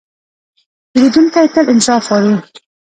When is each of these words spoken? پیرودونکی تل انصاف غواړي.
پیرودونکی 0.91 1.45
تل 1.53 1.65
انصاف 1.73 2.03
غواړي. 2.09 2.33